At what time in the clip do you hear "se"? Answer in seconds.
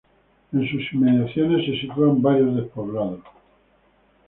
1.63-1.79